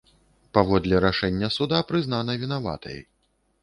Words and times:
Паводле 0.57 1.03
рашэння 1.05 1.53
суда 1.59 1.85
прызнана 1.93 2.41
вінаватай. 2.45 2.99